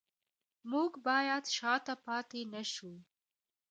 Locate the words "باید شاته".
1.07-1.93